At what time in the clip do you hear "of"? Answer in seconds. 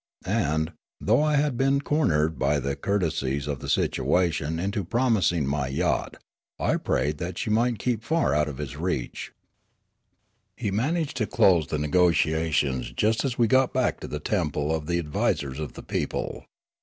3.45-3.59, 8.49-8.57, 14.75-14.87, 15.59-15.73